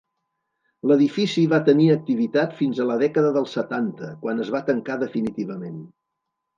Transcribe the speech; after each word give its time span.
L'edifici 0.91 1.43
va 1.51 1.59
tenir 1.67 1.91
activitat 1.97 2.57
fins 2.63 2.81
a 2.81 2.89
la 2.95 2.97
dècada 3.05 3.37
dels 3.39 3.55
setanta, 3.61 4.13
quan 4.27 4.45
es 4.49 4.53
va 4.59 4.67
tancar 4.73 5.01
definitivament. 5.09 5.83